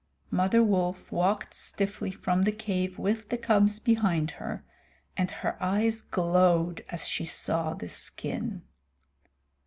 [0.31, 4.63] Mother Wolf walked stiffly from the cave with the cubs behind her,
[5.15, 8.63] and her eyes glowed as she saw the skin.